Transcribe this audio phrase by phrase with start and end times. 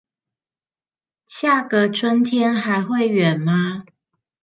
[1.27, 3.85] 下個春天還會遠嗎